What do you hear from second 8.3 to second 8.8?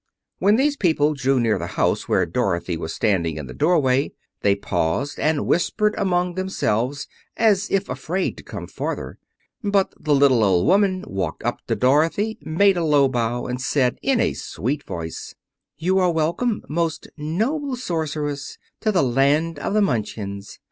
to come